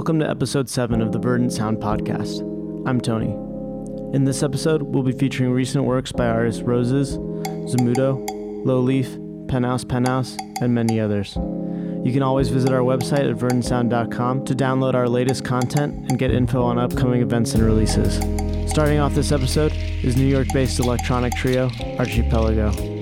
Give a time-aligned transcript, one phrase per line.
[0.00, 2.40] Welcome to episode 7 of the Verdant Sound Podcast.
[2.88, 3.32] I'm Tony.
[4.14, 8.26] In this episode, we'll be featuring recent works by artists Roses, Zamudo,
[8.64, 11.36] Low Leaf, Penthouse Penthouse, and many others.
[11.36, 16.30] You can always visit our website at verdantsound.com to download our latest content and get
[16.30, 18.14] info on upcoming events and releases.
[18.70, 22.99] Starting off this episode is New York based electronic trio Archipelago.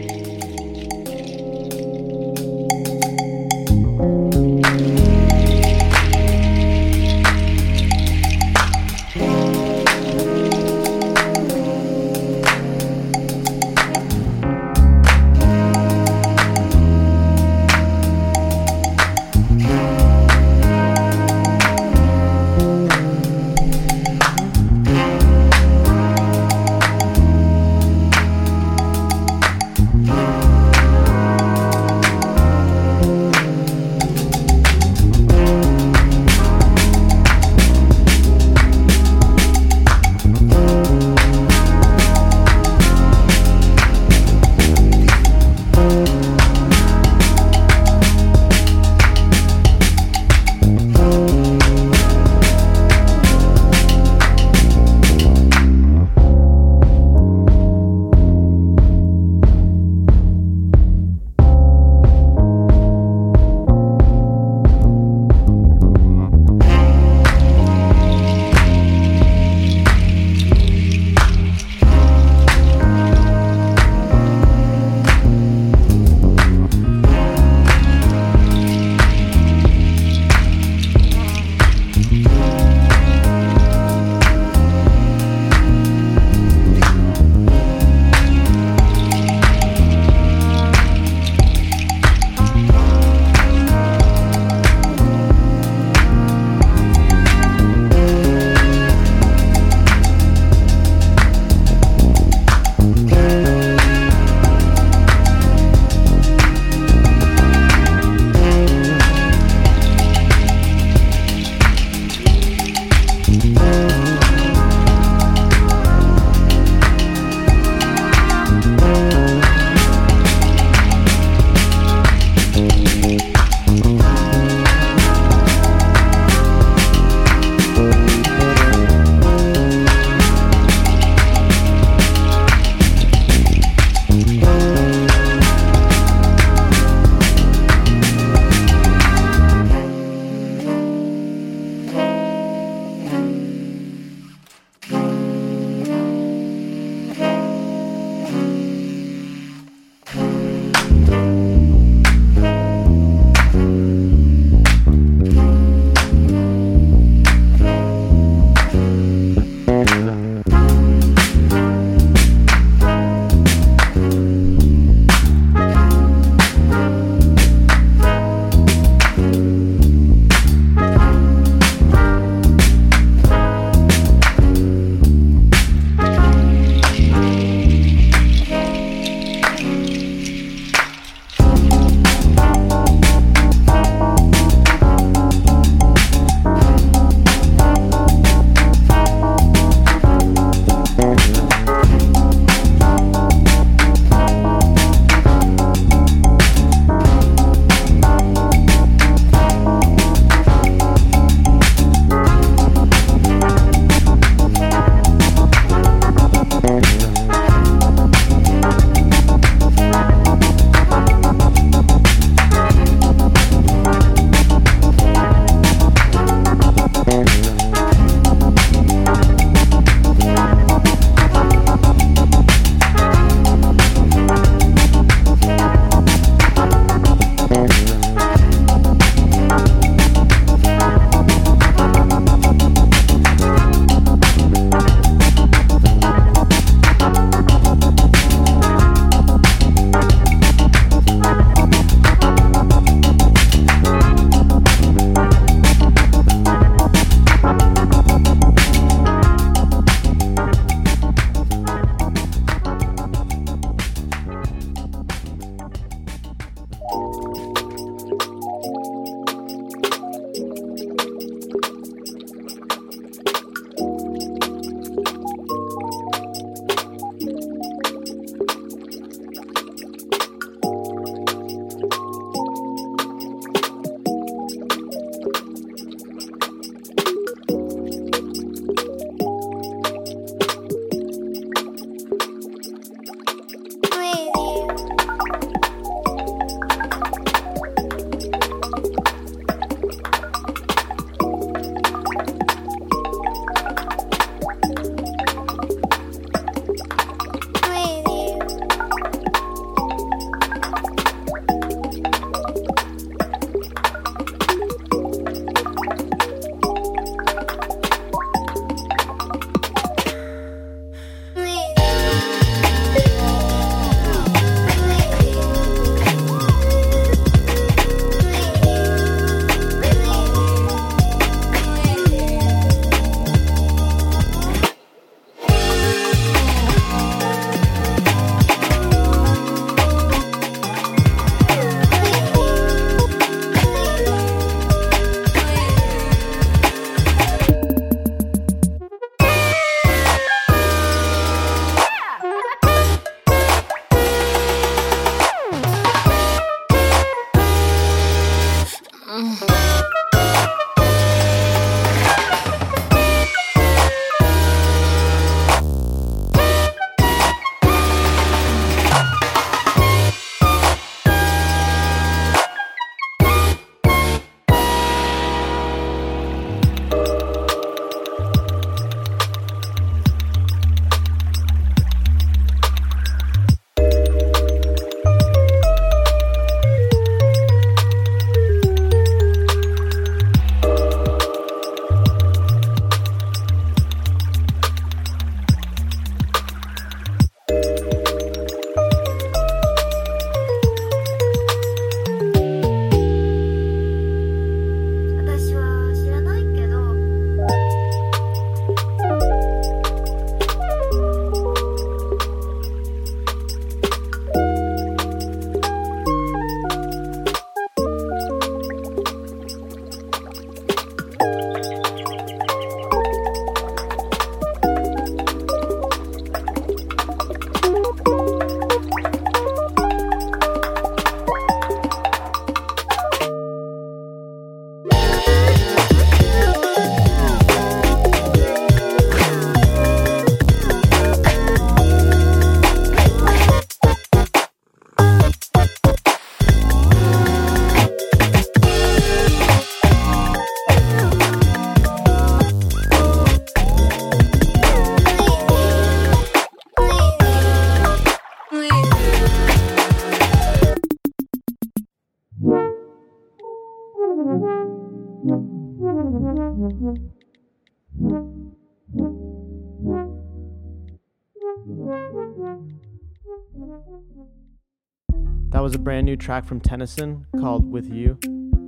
[466.18, 468.18] Track from Tennyson called With You.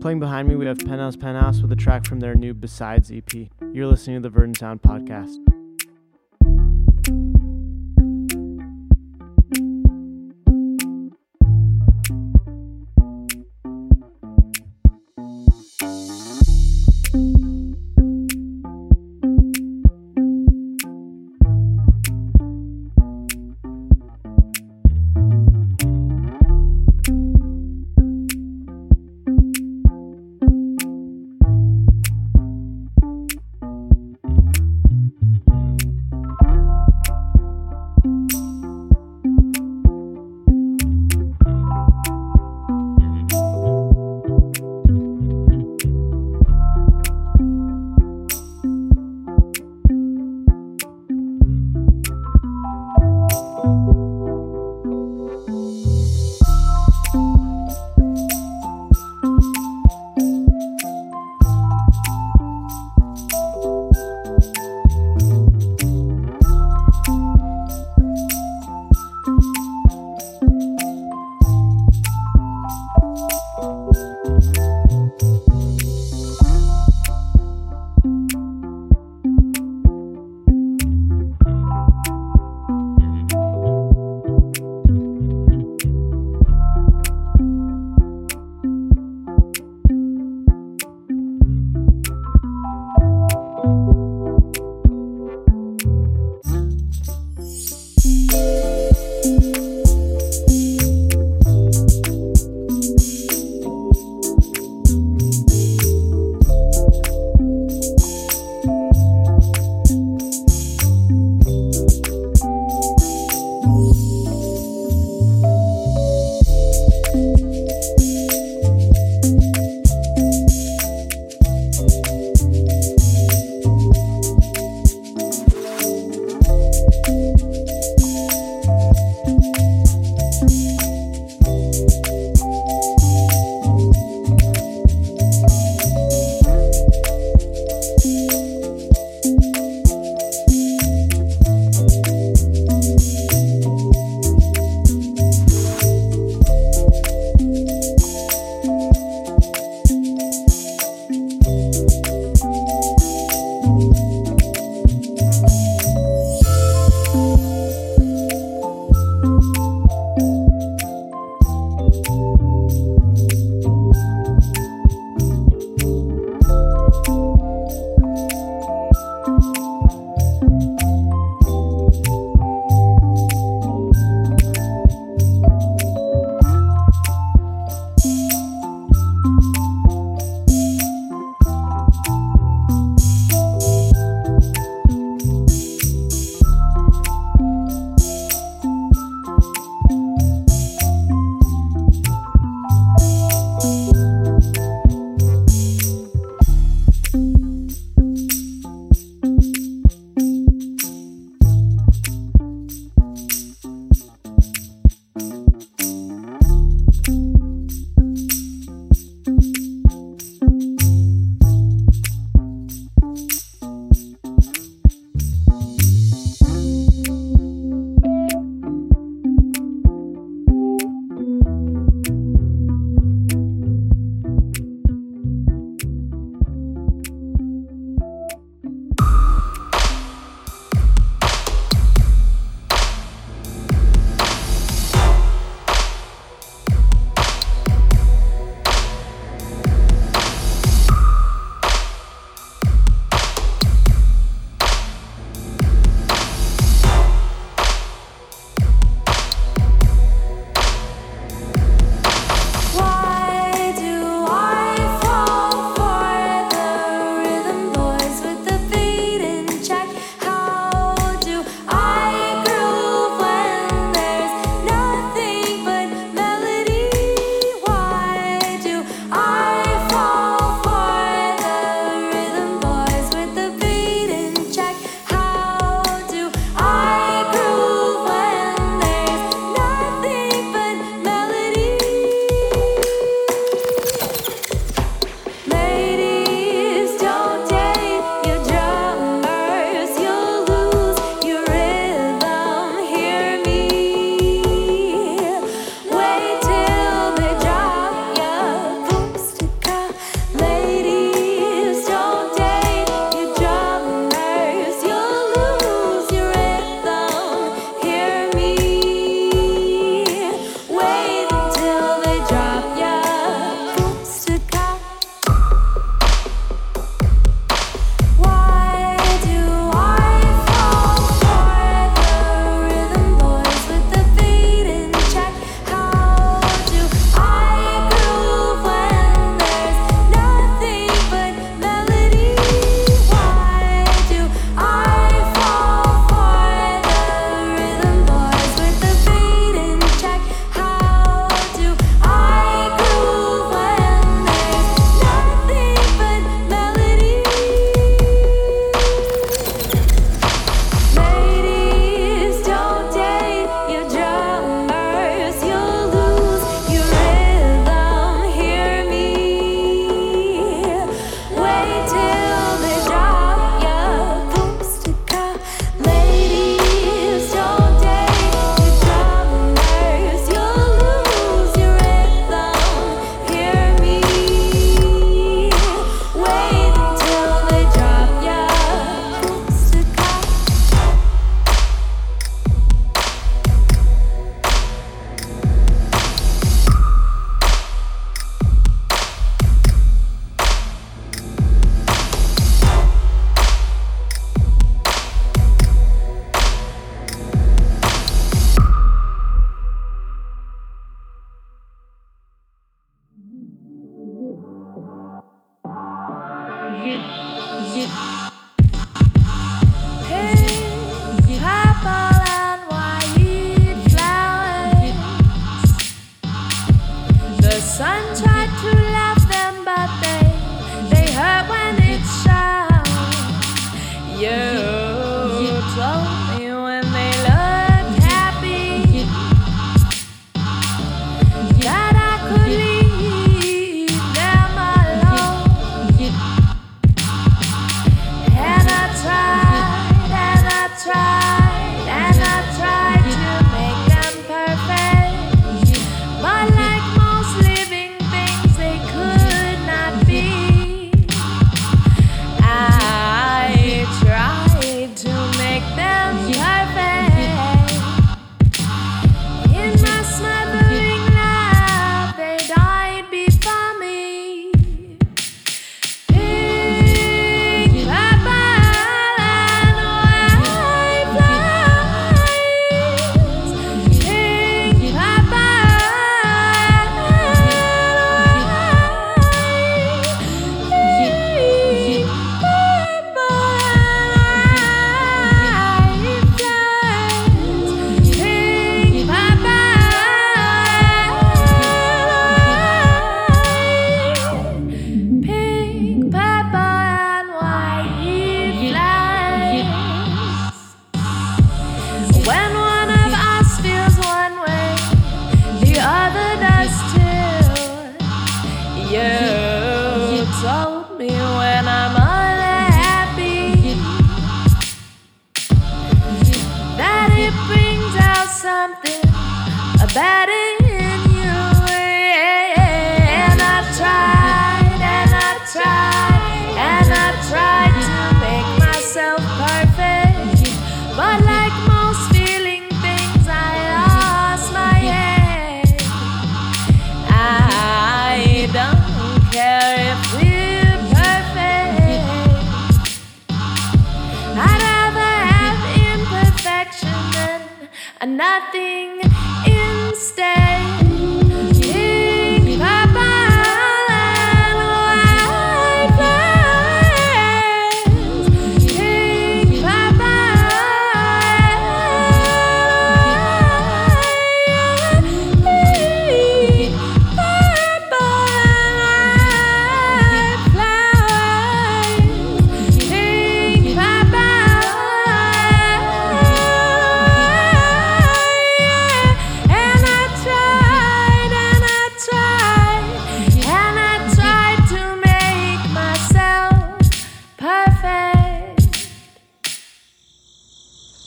[0.00, 3.48] Playing behind me, we have Penthouse Penthouse with a track from their new Besides EP.
[3.72, 5.49] You're listening to the Verdant Sound Podcast.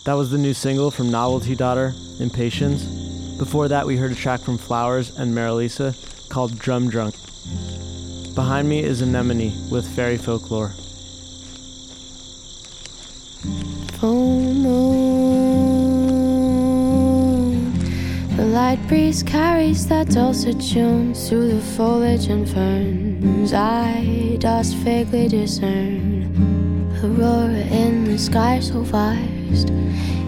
[0.06, 2.84] That was the new single from Novelty Daughter, Impatience.
[3.38, 5.96] Before that, we heard a track from Flowers and Marilisa
[6.28, 7.16] called Drum Drunk.
[8.36, 10.74] Behind me is Anemone with Fairy Folklore.
[14.00, 15.14] Full moon.
[18.36, 23.54] The light breeze carries that dulcet tune through the foliage and ferns.
[23.54, 26.24] I dost vaguely discern
[27.02, 28.84] aurora in the sky so
[29.54, 29.70] vast.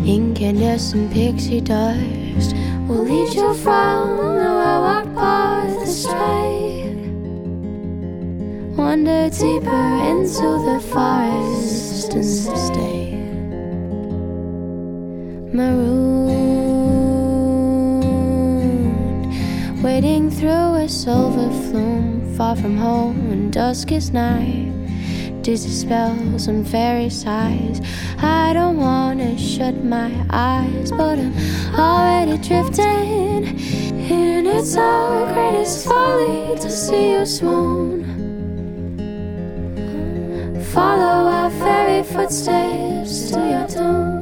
[0.05, 2.55] Incandescent pixie dust
[2.87, 6.93] will lead you from the walk path astray.
[8.75, 13.13] Wander deeper into the forest and stay.
[15.53, 16.21] Maroon,
[19.81, 24.75] waiting through a silver flume, far from home when dusk is nigh
[25.45, 27.79] dizzy spells and fairy sighs.
[28.17, 29.14] I don't wanna
[29.55, 31.33] shut my eyes, but I'm
[31.79, 33.45] already drifting.
[34.11, 38.03] And it's our greatest folly to see you swoon.
[40.73, 44.14] Follow our fairy footsteps to your doom.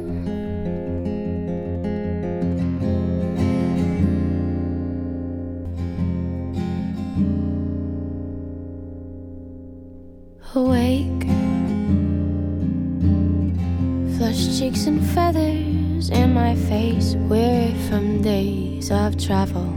[14.64, 19.68] Cheeks and feathers in my face, weary from days of travel.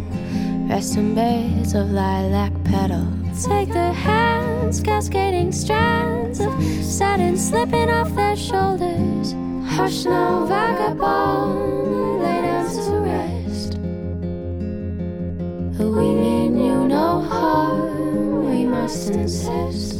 [0.69, 3.45] Rest in beds of lilac petals.
[3.45, 9.33] Take their hands, cascading strands of satin slipping off their shoulders.
[9.75, 13.73] Hush now, vagabond, lay down to rest.
[15.79, 19.96] We mean you no harm, we must insist.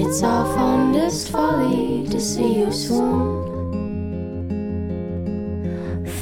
[0.00, 3.48] It's our fondest folly to see you swoon.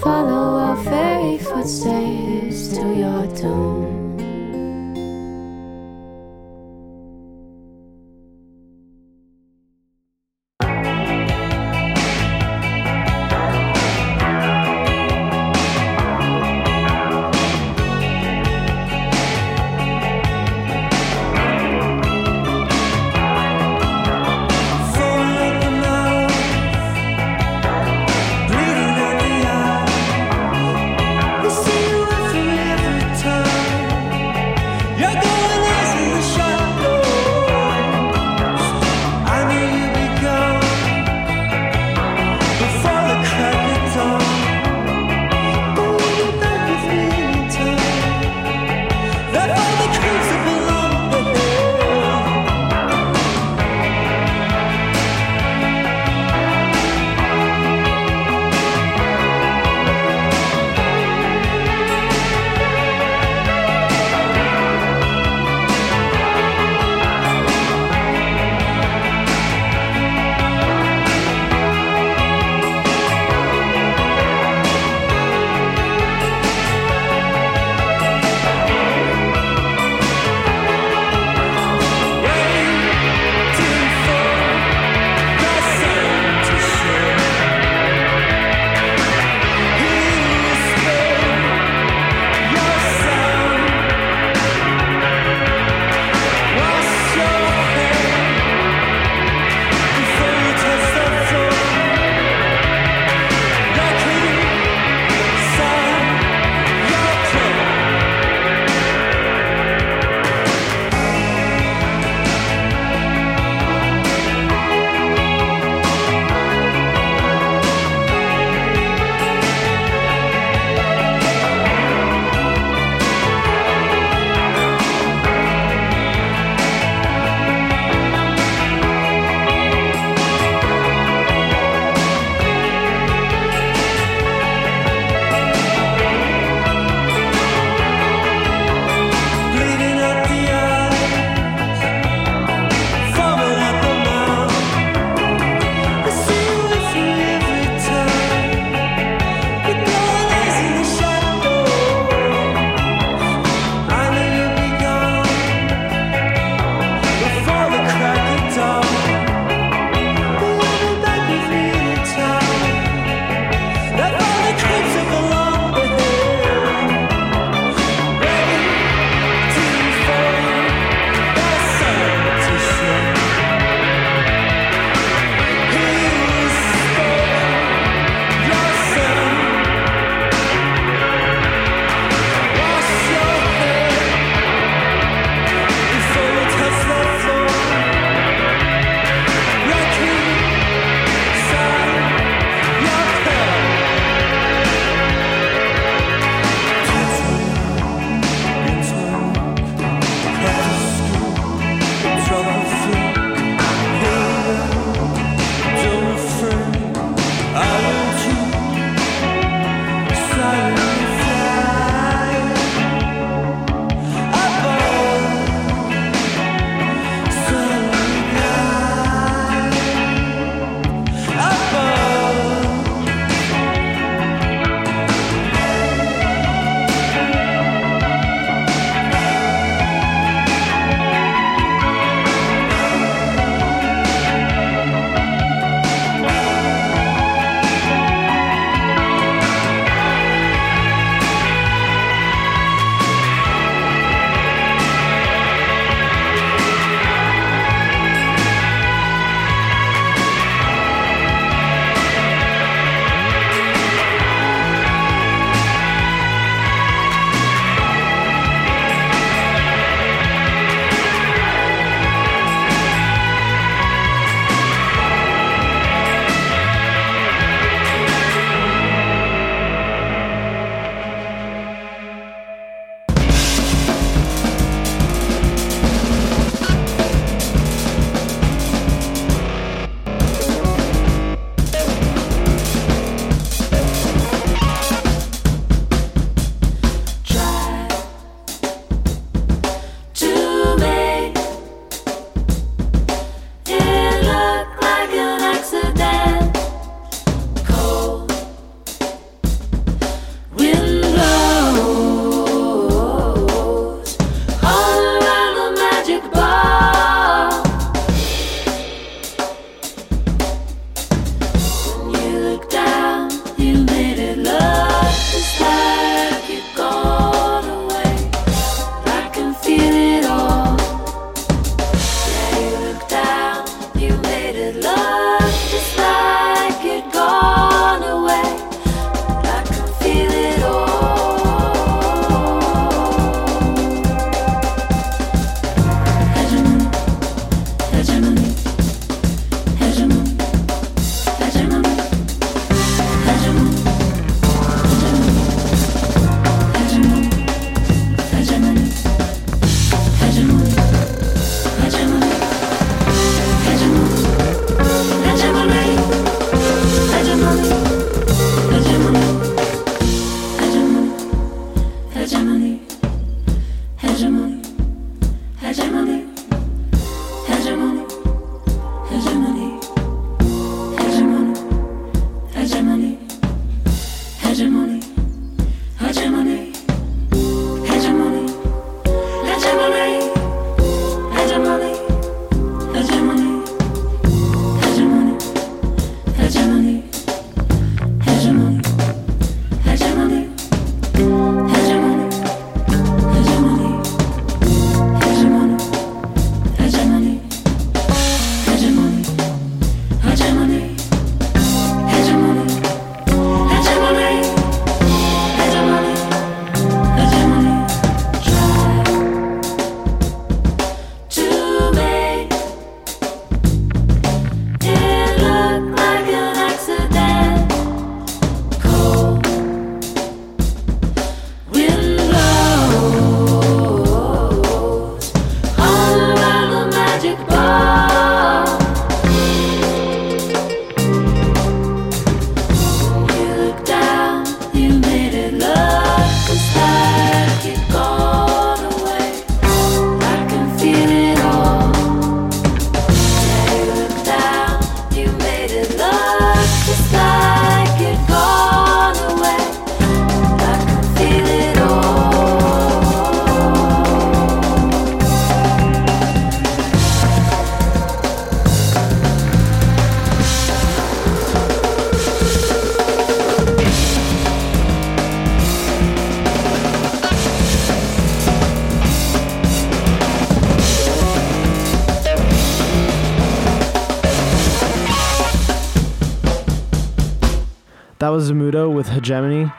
[0.00, 3.95] Follow our fairy footsteps to your doom.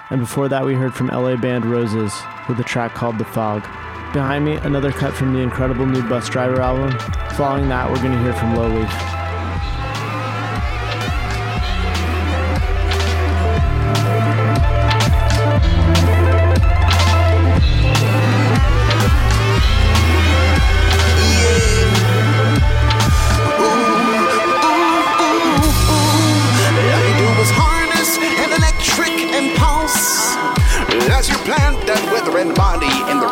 [0.09, 2.13] And before that we heard from LA band Roses
[2.49, 3.63] with a track called The Fog.
[4.13, 6.97] Behind me, another cut from the incredible new Busdriver album.
[7.35, 9.16] Following that, we're going to hear from Low Leaf.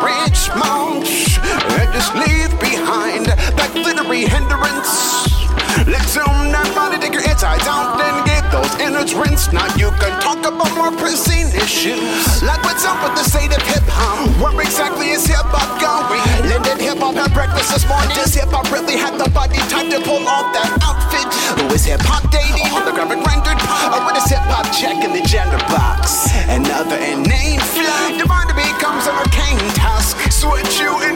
[0.02, 1.38] rich mouse.
[1.76, 5.26] Let us leave behind that glittery hindrance.
[5.84, 9.52] Let's zoom that body, take your insides out, then get those innards rinsed.
[9.52, 12.42] Now you can talk about more pristine issues.
[12.42, 14.24] Like what's up with the state of hip hop?
[14.40, 16.24] Where exactly is hip hop going?
[16.48, 18.16] Linden hip hop had breakfast this morning.
[18.16, 21.28] Does hip hop really have the body type to pull off that outfit?
[21.60, 22.66] Who is hip hop dating?
[22.72, 23.60] Holographic rendered?
[23.92, 26.32] Or what is hip hop checking the gender box?
[26.48, 28.16] Another inane fly.
[28.16, 28.48] Divine
[30.54, 31.15] at you and.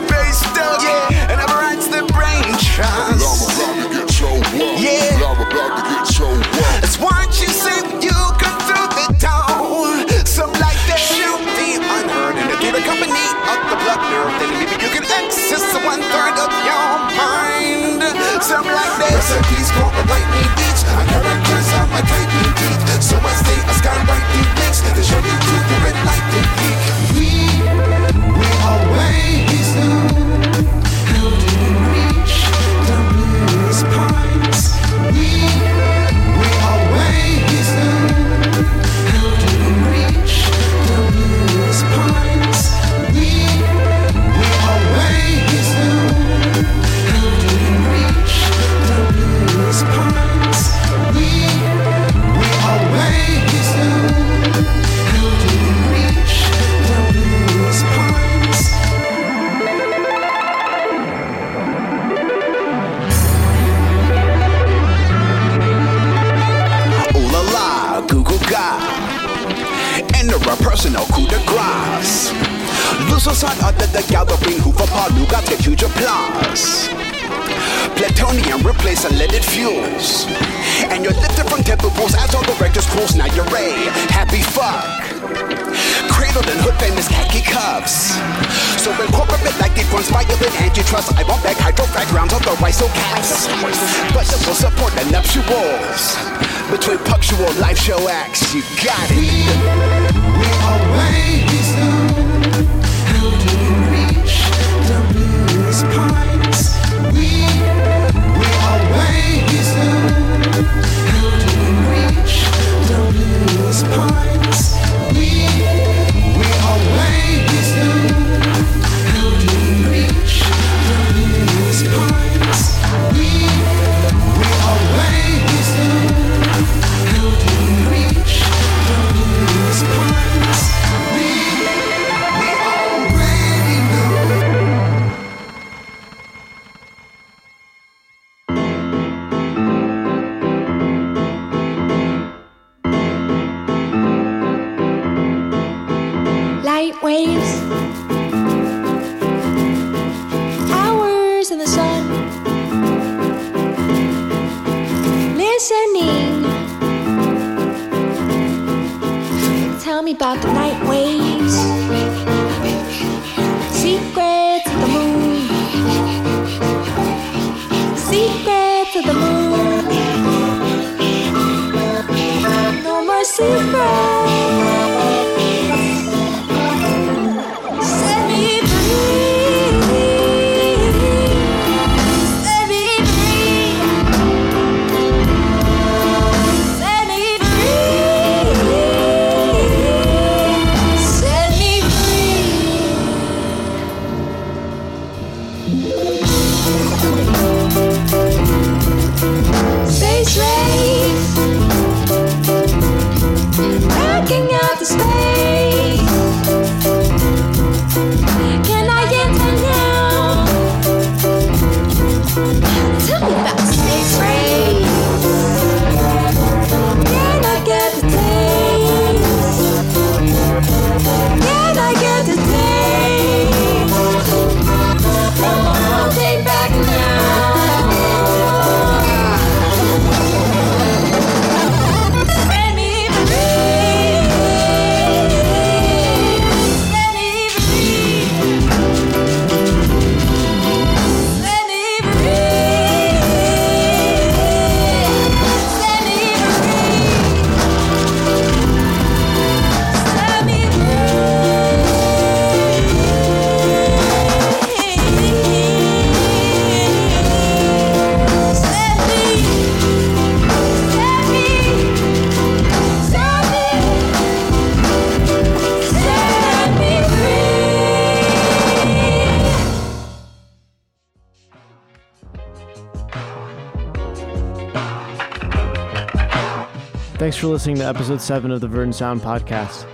[277.31, 279.87] Thanks for listening to episode 7 of the Verdant Sound podcast.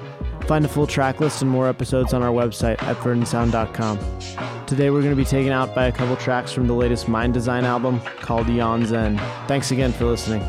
[0.46, 3.98] Find a full track list and more episodes on our website at verdantsound.com.
[4.64, 7.64] Today we're going to be taken out by a couple tracks from the latest Mndsgn
[7.64, 9.18] album called Yawn Zen.
[9.48, 10.40] Thanks again for listening.